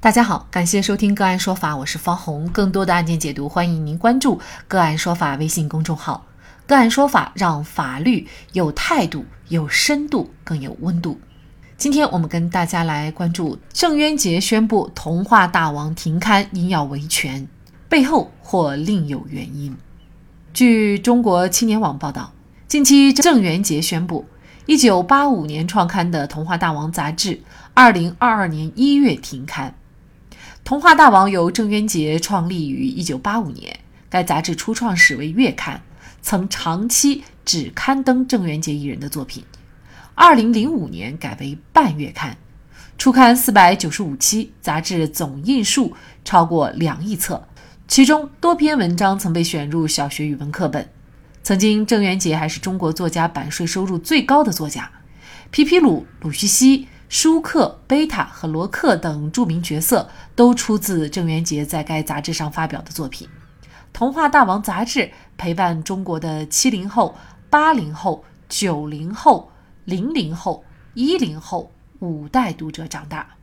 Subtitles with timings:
[0.00, 2.46] 大家好，感谢收听个案说法，我是方红。
[2.50, 6.24] 更多的案件解读，欢迎您关注个案说法微信公众号。
[6.68, 11.20] 个案说法让法律有态度、有深度、更有温度。
[11.76, 17.48] 今天我们跟大家来关注郑渊洁宣布童话大王停刊，因要维权，
[17.88, 19.76] 背后或另有原因。
[20.54, 22.32] 据中国青年网报道，
[22.68, 24.24] 近期郑渊洁宣布。
[24.66, 27.40] 一九八五年创刊的《童话大王》杂志，
[27.72, 29.70] 二零二二年一月停刊。
[30.68, 35.80] 《童话大王》由郑渊洁创立于一九八五年，该杂志初创时为月刊，
[36.20, 39.42] 曾长期只刊登郑渊洁一人的作品。
[40.14, 42.36] 二零零五年改为半月刊，
[42.98, 47.48] 初刊四百九十五期，杂志总印数超过两亿册，
[47.86, 50.86] 其中多篇文章曾被选入小学语文课本。
[51.42, 54.90] 曾经，郑渊洁还是中国作家版税收入最高的作家。
[55.50, 63.26] 皮皮鲁、鲁西西、舒克、贝塔和罗克等著名角色都出自郑渊洁在该杂志上发表的作品。
[63.92, 67.16] 《童话大王》杂志陪伴中国的七零后、
[67.48, 69.50] 八零后、九零后、
[69.84, 70.64] 零零后、
[70.94, 73.34] 一零后五代读者长大。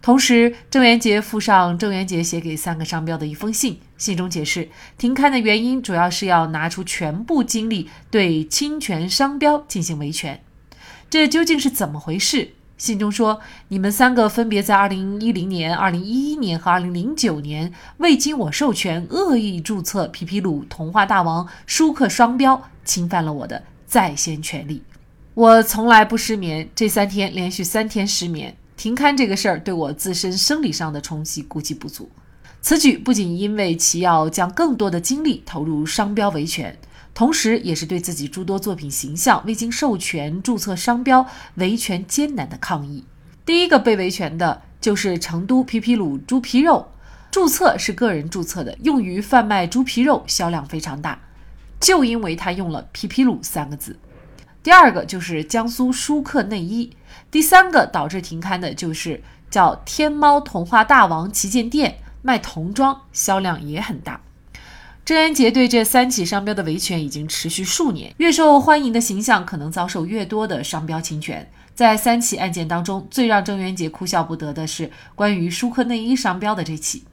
[0.00, 10.42] 同时，郑渊洁附上郑渊洁写给三个商标的一封信，信中解释停刊的原因主要是要拿出全部精力对侵权商标进行维权。
[11.08, 12.54] 这究竟是怎么回事？
[12.76, 24.82] 信中说，你们三个分别在2010年、2011年和2009年未经我授权恶意注册“皮皮鲁”“童话大王”“舒克”双标，侵犯了我的在先权利。
[25.34, 28.56] 我从来不失眠，这三天连续三天失眠。
[28.76, 32.10] 停刊这个事儿对我自身生理上的冲击估计不足。
[32.60, 36.76] 此举不仅因为其要将更多的精力投入商标维权，
[37.14, 43.04] 同时也是对自己诸多作品形象未经授权注册商标维权艰难的抗议。
[43.46, 46.88] 第一个被维权的就是成都皮皮鲁猪皮肉，
[47.30, 51.20] 注册是个人注册的，用于贩卖猪皮肉，销量非常大，
[51.78, 53.98] 就因为他用了皮皮鲁三个字。
[54.62, 56.96] 第二个就是江苏舒克内衣。
[57.30, 64.20] 第三个导致停刊的就是叫天猫童话大王旗舰店卖童装，销量也很大。
[65.04, 71.46] 郑渊洁对这三起商标的维权已经持续数年，越受欢迎的形象可能遭受越多的商标侵权。
[71.74, 77.04] 在三起案件当中，最让郑渊洁哭笑不得的是关于舒克内衣商标的这起。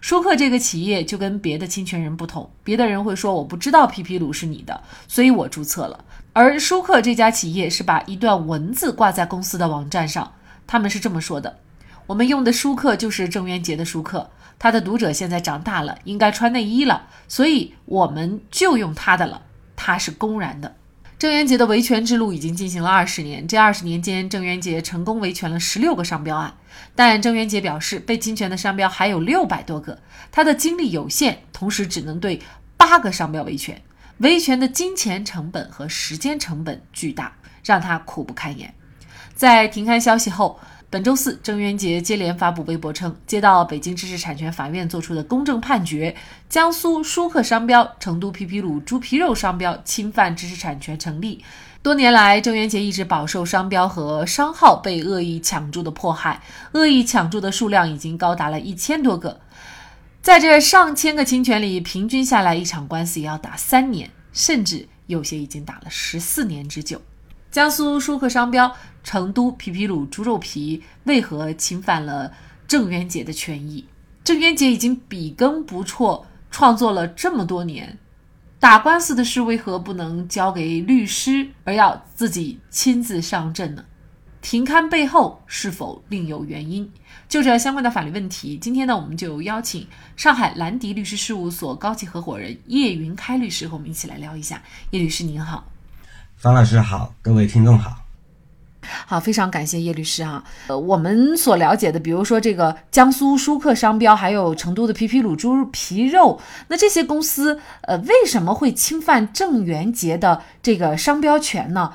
[0.00, 6.04] 舒克这个企业就跟别的侵权人不同，别的人会说我不知道皮皮鲁是你的，所以我注册了。
[6.32, 10.32] 而舒克这家企业是把一段文字挂在公司的网站上，
[10.66, 11.58] 他们是这么说的
[12.08, 19.42] ：“我们用的舒克就是郑渊洁的舒克，他的读者现在长大了，应该穿内衣了，所以我们就用他的了。
[19.76, 20.74] 他是公然的。”
[21.18, 26.54] 郑渊洁的维权之路已经进行了二十年，这二十年间，郑渊洁成功维权了十六个商标案，
[26.94, 29.98] 但郑渊洁表示，被侵权的商标还有六百多个，
[30.32, 32.40] 他的精力有限，同时只能对
[32.78, 33.82] 八个商标维权。
[34.18, 38.72] 维权的金钱成本和时间成本巨大，让他苦不堪言。
[39.34, 40.58] 在停刊消息后，
[40.90, 46.16] 本周四，郑渊洁接连发布微博称，接到北京知识产权法院作出的公正判决，
[46.48, 51.44] 江苏舒克商标、成都皮皮鲁猪皮肉商标侵犯知识产权成立。
[51.82, 59.38] 多年来，郑渊洁一直饱受商标和商号被恶意抢注的迫害，恶意抢注的数量已经高达了一千多个。
[60.22, 67.02] 在这上千个侵权里，平均下来一场官司也要打三年，甚至有些已经打了十四年之久。
[67.50, 68.76] 江苏舒克商标、
[69.08, 72.30] 成都皮皮鲁猪肉皮为何侵犯了
[72.66, 73.86] 郑渊洁的权益？
[74.22, 77.98] 郑渊洁已经笔耕不辍，创作了这么多年，
[78.60, 83.82] 打官司的事为何不能交给律师，而要自己亲自上阵呢？
[84.42, 86.92] 停刊背后是否另有原因？
[87.30, 89.86] 就这相关的法律问题，今天呢，我们就邀请
[90.16, 94.62] 上海兰迪律师事务所高级合伙人叶云开律师和我们一起来聊一下。
[94.90, 95.64] 叶律师您好，
[96.36, 97.97] 方老师好，各位听众好。
[98.80, 100.42] 好，非常感谢叶律师啊。
[100.68, 111.92] 呃，我们所了解的，比如说这个江苏舒克商标，还有成都的皮皮鲁猪皮肉，那这些公司，呃，为什么会侵犯郑渊洁的这个商标权呢？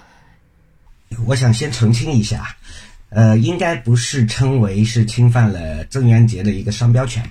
[1.25, 2.55] 我想先澄清一下，
[3.09, 7.23] 呃，应该不是称为是侵犯了郑渊洁的一个商标权，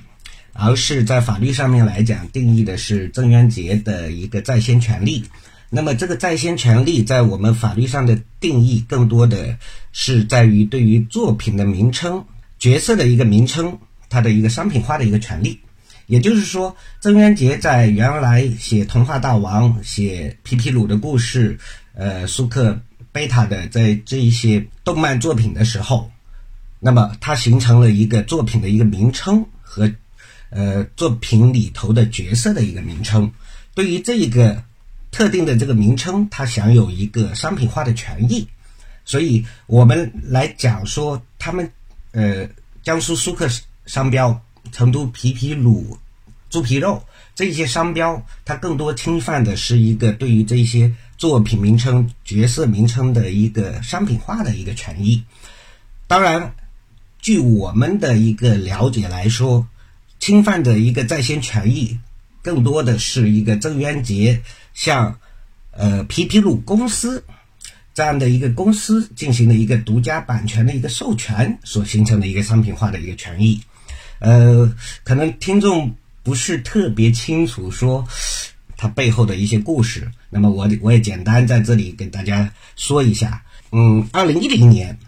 [0.52, 5.24] 而是在法律上面来讲定义的是郑渊洁的一个在先权利。
[5.74, 9.56] 那么这个在先权利在我们法律上的定义，更多的
[9.90, 12.26] 是在于对于作品的名称、
[12.58, 13.78] 角色的一个名称，
[14.10, 15.58] 它的一个商品化的一个权利。
[16.06, 21.58] 也就是说，郑渊洁在原来写《童话大王》、写皮皮鲁的故事，
[21.94, 22.78] 呃，苏克。
[23.14, 26.10] 贝塔的在这一些动漫作品的时候，
[26.80, 29.92] 那么它形成了一个作品的一个名称和
[30.48, 33.30] 呃作品里头的角色的一个名称。
[33.74, 34.64] 对于这一个
[35.12, 38.48] 特定的这个名称，它享有一个商品化的权益。
[39.04, 41.70] 所以我们来讲说，他们
[42.10, 42.48] 呃，
[42.82, 43.48] 江苏苏克
[43.86, 44.40] 商标、
[44.72, 45.84] 成都皮皮卤
[46.50, 47.02] 猪皮肉
[47.34, 55.22] 这些商标，它更多侵犯的是一个对于这些作品名称、角色名称的一个商品化的一个权益。
[56.06, 56.54] 当然，
[57.20, 59.66] 据我们的一个了解来说，
[60.20, 61.98] 侵犯的一个在先权益，
[62.42, 64.42] 更多的是一个郑渊洁
[64.74, 65.18] 向
[65.70, 67.24] 呃皮皮鲁公司。
[67.94, 73.60] 这样的一个公司进行了一个独家版权的一个授权，所形成的一个商品化的一个权益，
[74.18, 74.74] 呃，
[75.04, 78.02] 可能听众不是特别清楚说
[78.78, 83.42] 它背后的一些故事，那么我我也简单在这里给大家说一下。
[83.72, 84.98] 嗯，二零一零年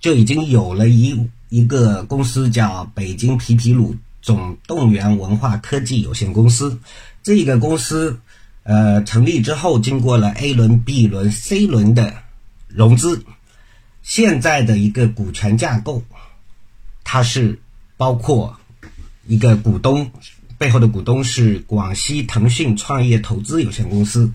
[0.00, 6.80] 就已经有了一一个公司叫北京皮皮鲁总动员文化科技有限公司，
[7.22, 8.18] 这个公司
[8.62, 12.14] 呃成立之后，经过了 A 轮、B 轮、C 轮的。
[12.74, 13.22] 融资，
[14.02, 16.02] 现在的一个股权架构，
[17.04, 17.60] 它是
[17.98, 18.58] 包括
[19.26, 20.10] 一个股东
[20.56, 24.32] 背后的股东是广西腾讯创业投资有限公司，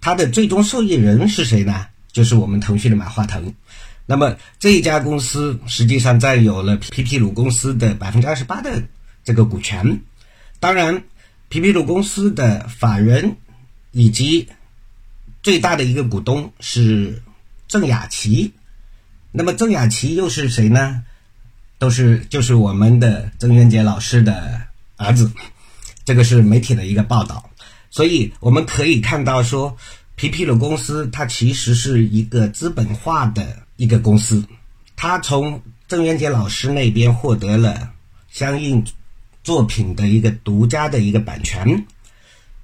[0.00, 1.88] 它的最终受益人是谁呢？
[2.10, 3.52] 就是我们腾讯的马化腾。
[4.06, 8.82] 那么这一家公司实际上占有了皮皮鲁公司的百分之二十八的
[9.24, 10.00] 这个股权。
[10.58, 11.02] 当然，
[11.50, 13.36] 皮皮鲁公司的法人
[13.94, 14.46] 以及
[15.42, 17.22] 最大的一个股东是。
[17.66, 18.52] 郑雅琪，
[19.32, 21.02] 那么郑雅琪又是谁呢？
[21.78, 24.60] 都是就是我们的郑渊洁老师的
[24.96, 25.32] 儿子，
[26.04, 27.50] 这个是媒体的一个报道，
[27.90, 29.76] 所以我们可以看到说，
[30.14, 34.44] 皮皮鲁公司它其实是一个资本化的一个公司，
[34.94, 37.92] 它从郑渊洁老师那边获得了
[38.30, 38.84] 相应
[39.42, 41.86] 作品的一个独家的一个版权，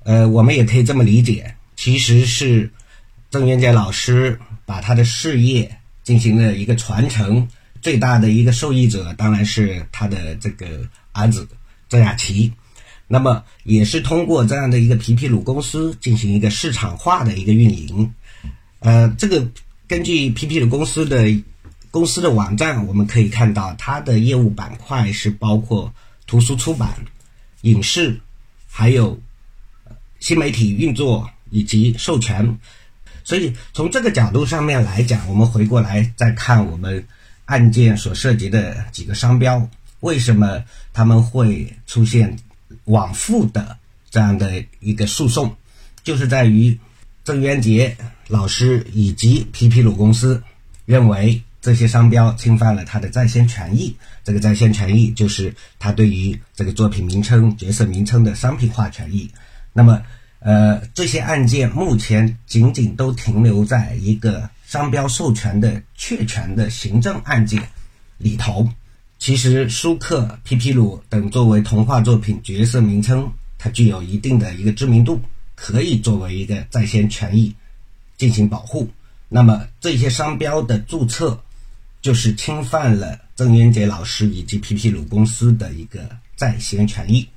[0.04, 2.70] 呃，我们也可以这么理解，其实是
[3.30, 4.38] 郑渊洁老师。
[4.66, 7.48] 把他的事业进行了一个传承，
[7.82, 10.64] 最大的一个受益者当然是他的这个
[11.10, 11.48] 儿子
[11.88, 12.52] 郑雅琪。
[13.08, 18.14] 那么也是通过这样的一个皮皮鲁公司进行一个市场化的一个运营。
[18.78, 19.44] 呃，这个
[19.88, 21.26] 根据皮皮鲁公司的
[21.90, 25.92] 公司的网站，我们可以看到它的业务板块是包括
[26.28, 26.94] 图书出版、
[27.62, 28.20] 影视，
[28.68, 29.20] 还有
[30.20, 32.58] 新媒体运作以及授权。
[33.24, 37.04] 所以从这个角度上面来讲，我们回过来再看我们
[37.44, 39.68] 案件所涉及的几个商标，
[40.00, 42.38] 为什么他们会出现
[42.84, 43.76] 往复的
[44.10, 45.56] 这样的一个诉讼，
[46.02, 46.78] 就是在于
[47.24, 47.96] 郑渊洁
[48.28, 50.42] 老师以及皮皮鲁公司
[50.86, 53.94] 认为这些商标侵犯了他的在先权益。
[54.24, 59.30] 这个在先权益就是他对于这个作品名称、角色名称的商品化权益。
[59.72, 60.02] 那么。
[60.42, 67.68] 呃，这些案件目前仅仅都停留在一个商标授权的确权的行政案件
[68.16, 68.66] 里头。
[69.18, 75.20] 其实，舒克、皮皮鲁等作为童话作品角色名称，它具有一定的一个知名度，
[75.54, 77.54] 可以作为一个在先权益
[78.16, 78.88] 进行保护。
[79.28, 81.38] 那么，这些商标的注册
[82.00, 87.28] 就是侵犯了郑渊洁老师以及皮皮鲁公司的一个在先权益。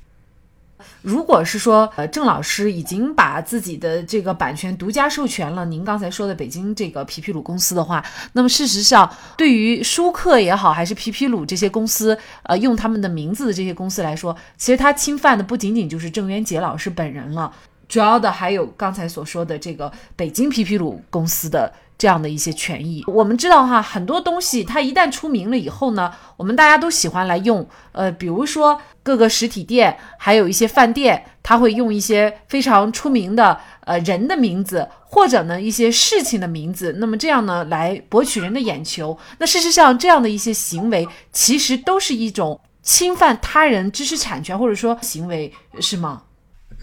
[1.02, 17.52] 如果是说，呃，郑老师已经把自己的这个版权独家授权了，您刚才说的北京这个皮皮鲁公司的话，那么事实上，对于舒克也好，还是皮皮鲁这些公司，呃，用他们的名字的这些公司来说，其实他侵犯的不仅仅就是郑渊洁老师本人了，
[17.88, 21.72] 主要的还有刚才所说的这个北京皮皮鲁公司的。
[22.04, 27.66] 这样的一些权益，我们知道哈，很多东西它一旦出名了以后呢，我们大家都喜欢来用。
[27.94, 39.18] 呃，比如说各个实体店，还有一些饭店，他会用一些非常出名的呃人的名字，或者呢一些事情的名字，那么这样呢来博取人的眼球。
[39.38, 46.24] 那事实上，这样的一些行为其实都是一种侵犯他人知识产权或者说行为，是吗？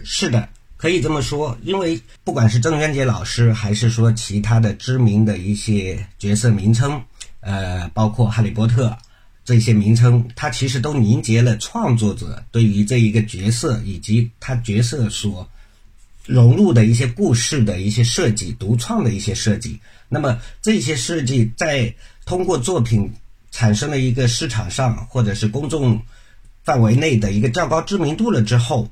[0.03, 0.49] 是的。
[0.81, 6.99] 可以这么说，因为不管是郑渊洁老师，还是说其他的知名的一些角色名称，
[7.41, 8.97] 呃，包括哈利波特
[9.45, 15.47] 这些名称，它其实都凝结了创作者对于这一个角色以及他角色所
[16.25, 19.79] 融入的一些故事的一些设计、独创的一些设计。
[20.09, 21.95] 那么这些设计在
[22.25, 23.13] 通过作品
[23.51, 26.01] 产生了一个市场上或者是公众
[26.65, 28.91] 范围内的一个较高知名度了之后。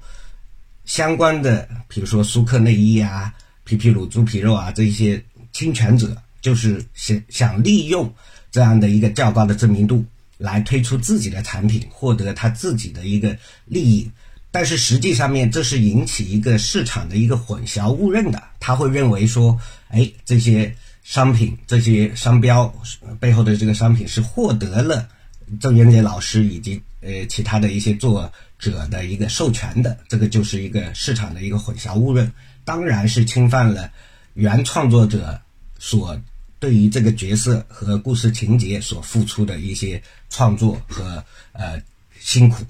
[0.89, 8.11] 相关的，比如说舒克内衣啊、皮皮鲁猪皮肉啊，这一些侵权者就是想想利用
[8.51, 10.03] 这样的一个较高的知名度，
[10.39, 14.11] 来推出自己的产品，获得他自己的一个利益。
[14.51, 18.43] 但是实际上面，这是引起一个市场的一个混淆误认的。
[18.59, 22.75] 他会认为说，哎，这些商品、这些商标
[23.21, 25.07] 背后的这个商品是获得了
[25.61, 32.33] 郑渊洁老师以及呃其他的一些作者的一个授权的，这个就是一个市场的一个混淆误认，
[32.65, 33.91] 当然是侵犯了
[34.35, 35.41] 原创作者
[35.79, 36.21] 所
[36.59, 41.81] 对于这个角色和故事情节所付出的一些创作和呃
[42.19, 42.65] 辛苦。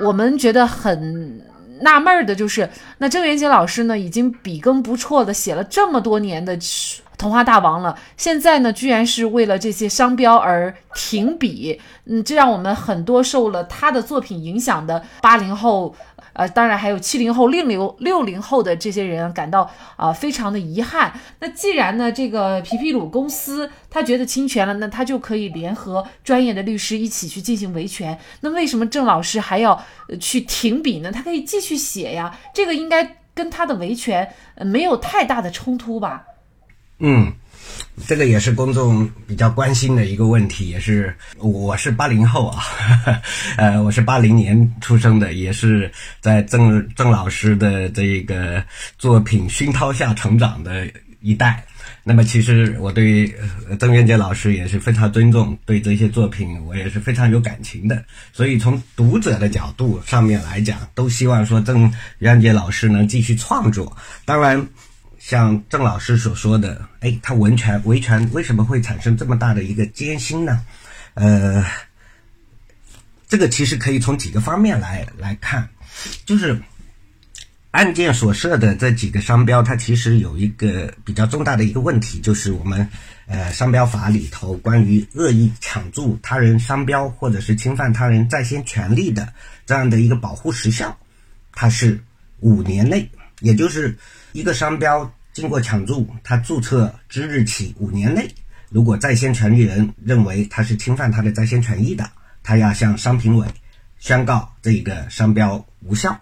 [0.00, 1.42] 我们觉得很
[1.80, 2.68] 纳闷儿的就是，
[2.98, 6.58] 那郑渊洁老师呢，已经笔耕不辍的写了这么多年的
[7.16, 15.94] 童话大王了，现在呢，居然是为了这些商标而停笔，嗯，这让我们很多受了他的作品影响的八零后。
[16.38, 21.12] 呃，当然还有七零后、六零六零后的这些人感到啊非常的遗憾。
[21.40, 28.16] 那既然呢，这个皮皮鲁公司他觉得侵权了，那他就可以联合专业的律师一起去进行维权。
[28.42, 29.84] 那为什么郑老师还要
[30.20, 31.10] 去停笔呢？
[31.10, 36.24] 他可以继续写呀，这个应该跟他的维权没有太大的冲突吧？
[37.00, 37.32] 嗯。
[38.06, 42.62] 这个也是公众比较关心的一个问题，也是我是八零后啊，
[43.58, 48.62] 呃，我是八零年出生的，也是在郑郑老师的这个
[48.98, 50.86] 作品熏陶下成长的
[51.20, 51.64] 一代。
[52.04, 53.34] 那么，其实我对
[53.78, 58.02] 郑渊洁老师也是非常尊重，对这些作品我也是非常有感情的。
[58.32, 63.94] 所以，从读者的角度上面来讲，都希望说郑渊洁老师能继续创作。
[64.24, 64.64] 当然。
[65.28, 70.64] 像郑老师所说的，哎，他维权维权为什么会产生这么大的一个艰辛呢？
[71.12, 71.62] 呃，
[73.28, 75.68] 这个其实可以从几个方面来来看，
[76.24, 76.58] 就是
[77.72, 82.88] 案件所涉的这几个商标，它其实有一个比较重大的一个问题，就是我们
[83.26, 89.30] 呃商标法里头关于恶意抢注他人商标或者是侵犯他人在先权利的
[89.66, 90.98] 这样的一个保护时效，
[91.52, 92.02] 它是
[92.40, 93.06] 五年内，
[93.40, 93.94] 也就是
[94.32, 95.12] 一个商标。
[95.38, 98.28] 经过抢注，他注册之日起五年内，
[98.70, 102.10] 如果在先权利人认为他是侵犯他的在先权益的，
[102.42, 103.46] 他要向商评委
[104.00, 106.18] 宣告这个商标无效。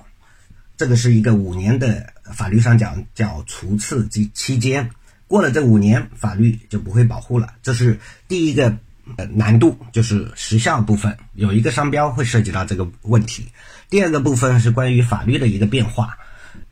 [0.77, 4.91] 这个是一个五年的法律上讲叫除次及期间，
[5.27, 7.55] 过了这五年，法律就不会保护了。
[7.63, 8.77] 这是第一个
[9.17, 13.47] 呃难度，就是时效部分有一个商标会涉及到这个问题。
[13.89, 16.19] 第二个部分是关于法律的一个变化。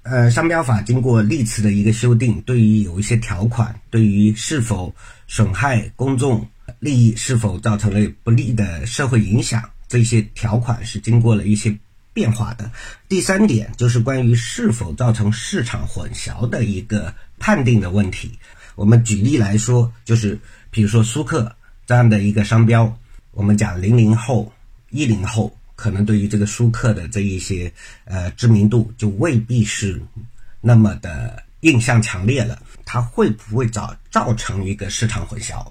[0.05, 4.95] 呃，商标法经过历次的一个修订，对于有一些条款，对于是否
[5.27, 6.47] 损害公众
[6.79, 11.75] 利益，是否造成了不利的社会影响，这些条款是经过了一些
[12.13, 12.71] 变化的。
[13.09, 18.39] 第三点就是关于是否造成市场混淆的一个判定的问题。
[18.75, 20.39] 我们举例来说，就是
[20.71, 21.57] 比如说舒克
[21.87, 22.95] 这样的一个商标，
[23.31, 24.53] 我们讲零零后、
[24.91, 25.57] 一零后。
[25.75, 27.73] 可能对于这个舒克的这一些
[28.05, 30.01] 呃知名度就未必是
[30.61, 35.67] 那么的印象强烈了，它会不会造造成一个市场混淆？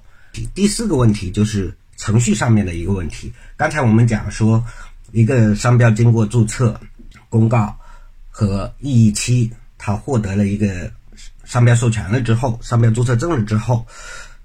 [0.54, 3.32] 第四个问题就是程序上面的一个问题。
[3.56, 4.66] 刚才我们讲说，
[5.12, 6.80] 一个商标经过注册、
[7.30, 7.78] 公告
[8.30, 10.92] 和异议期，它获得了一个
[11.46, 13.86] 商标授权了之后，商标注册证了之后，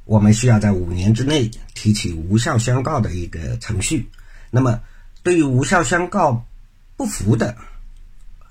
[0.04, 4.06] 我们需要在五年之内提起无效宣告的一个程序。
[4.50, 4.78] 那么
[5.22, 6.46] 对于无效宣告
[6.96, 7.56] 不服的，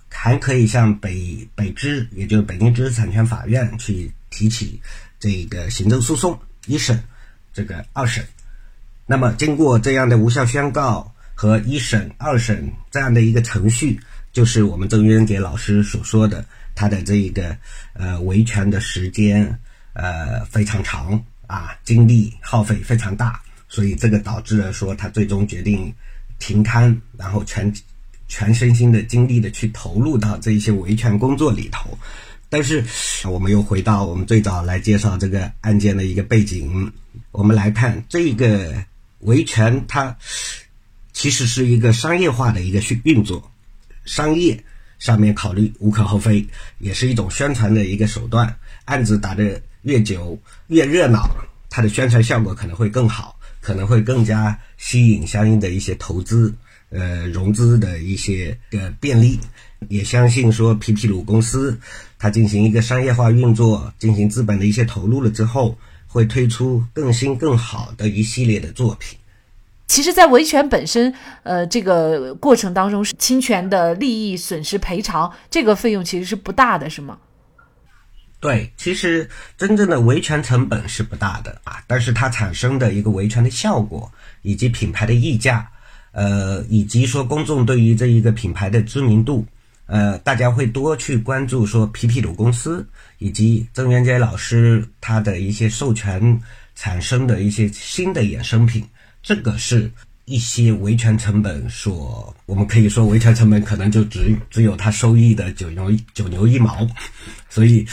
[0.09, 4.79] 还可以向北北知，也就是北京知识产权法院去提起
[5.19, 7.03] 这个行政诉讼，一审、
[7.53, 8.27] 这个二审。
[9.05, 14.00] 那么经过这样的无效宣告和一审、二审这样的一个程序，
[14.33, 16.45] 就是我们郑渊洁老师所说的，
[16.75, 17.57] 他的这一个
[17.93, 19.59] 呃维权的时间
[19.93, 25.93] 呃非常长啊，精力耗费非常大，所以这个导致了说他最终决定。
[26.39, 27.74] 停刊，然后全
[28.27, 31.98] 全身心的精力的去投入到这一些维权工作里头，
[32.50, 32.84] 但是
[33.25, 36.91] 我们又回到我们最早来介绍这个案件的一个背景，
[37.32, 38.84] 我们来看这个
[39.20, 40.15] 维权，它
[41.13, 43.51] 其实是一个商业化的一个运运作，
[44.06, 44.63] 商业
[45.00, 46.46] 上面考虑无可厚非，
[46.79, 51.29] 也是一种宣传的一个手段，案子打得越久越热闹，
[51.70, 53.37] 它的宣传效果可能会更好。
[53.67, 56.53] 可能会更加吸引相应的一些投资，
[56.89, 59.38] 呃，融资的一些的便利，
[59.89, 61.77] 也相信说皮皮鲁公司
[62.17, 69.19] 它进行一个商业化运作，进行资本的一些投入了之后，会推出更新更好的一系列的作品。
[69.88, 77.17] 其实，在维权本身，呃，这个过程当中，侵权的利益损失赔偿这个费用其实是不大的，是吗？
[78.39, 79.27] 对，其实
[79.58, 84.12] 真正的维权成本是不大的啊，但是它产生的一个维权的效果，
[84.44, 85.67] 以及品牌的溢价，
[86.12, 89.44] 呃，以及说公众对于这一个品牌的知名度，
[89.88, 96.39] 呃，大家会多去关注说皮皮鲁公司以及郑渊洁老师他的一些授权
[96.75, 98.88] 产生的一些新的衍生品，
[99.24, 99.91] 这个是
[100.27, 106.86] 一些维权成本所，我们可以说维权成本可能就只只有它收益的九牛九牛一毛。
[107.50, 107.88] 所以，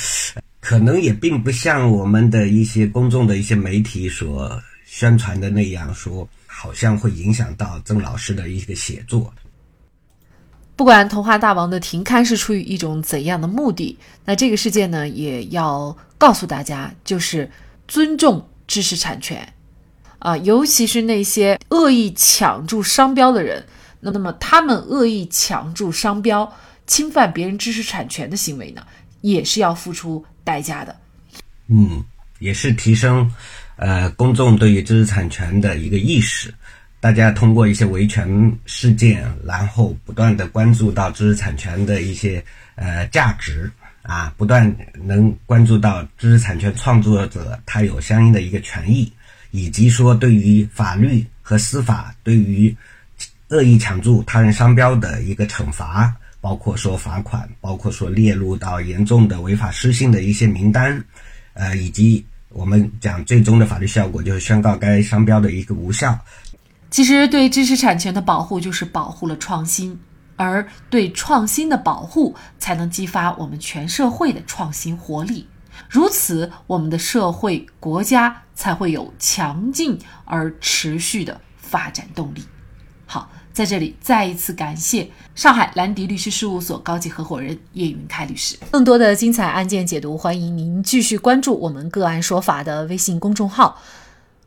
[0.58, 9.32] 可能也并不像我们的一些公众的一些媒体所宣传的那样，说好像会影响到郑老师的一个写作。
[10.74, 17.48] 不管童话大王的停刊是出于一种怎样的目的，那这个事件呢，也要告诉大家，就是
[17.86, 19.48] 尊重知识产权
[20.24, 23.62] 啊，尤其是那些恶意抢注商标的人，
[24.00, 26.50] 那么他们恶意抢注商标、
[26.86, 28.82] 侵犯别人知识产权的行为呢？
[29.20, 30.96] 也是要付出代价的，
[31.68, 32.02] 嗯，
[32.38, 33.30] 也是提升，
[33.76, 36.54] 呃，公众对于知识产权的一个意识。
[37.00, 42.42] 大家通过一些维权事件，然后不断的关注到知识产权的一些
[42.76, 49.12] 呃价值啊，不断能关注到知识产权创作者他有相应的一个权益，
[49.54, 52.76] 以及说对于法律和司法对于
[53.50, 56.12] 恶意抢注他人商标的一个惩罚。
[56.40, 61.02] 包括说罚款，包括说列入到严重的违法失信的一些名单，
[61.54, 66.18] 呃，以及我们讲最终的法律效果就是宣告该商标的一个无效。
[66.90, 69.98] 其实对知识产权的保护就是保护了创新，
[70.36, 75.46] 而对创新的保护才能激发我们全社会的创新活力，
[75.88, 82.44] 如此我们的社会国家才会有强劲而持续的发展动力。
[83.06, 83.30] 好。
[83.54, 88.58] 在这里再一次感谢上海兰迪律师事务所高级合伙人叶云开律师。
[88.72, 93.80] 更多的精彩案件解读，欢迎您继续关注我们“个案说法”的微信公众号。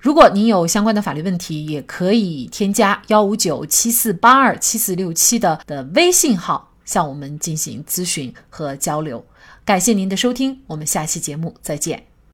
[0.01, 9.25] 如果您有相关的法律问题，也可以添加幺五九七四八二七四六七的的微信号向我们进行咨询和交流。
[9.67, 12.01] 感谢您的收听，我们下期节目再见。